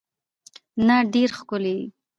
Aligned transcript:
ته 0.87 0.95
ډیر 1.13 1.29
ښکلی 1.37 1.73
یی 1.79 1.85